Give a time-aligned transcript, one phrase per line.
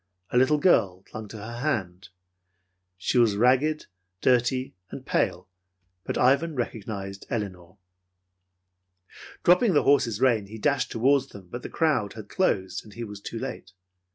[0.31, 2.09] A little girl clung to her other hand.
[2.97, 3.85] She was ragged,
[4.19, 5.47] dirty and pale;
[6.05, 7.77] but Ivan recognized Elinor.
[9.43, 13.03] Dropping the horse's rein, he dashed toward them, but the crowd had closed, and he
[13.03, 13.73] was too late.